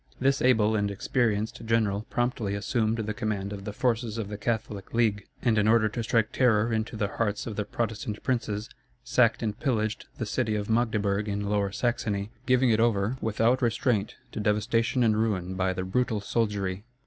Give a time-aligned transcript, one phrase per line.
[0.19, 4.95] This able and experienced general promptly assumed the command of the forces of the Catholic
[4.95, 8.67] League, and in order to strike terror into the hearts of the Protestant princes,
[9.03, 14.15] sacked and pillaged the city of Magdeburg in Lower Saxony, giving it over without restraint
[14.31, 16.83] to devastation and ruin by the brutal soldiery.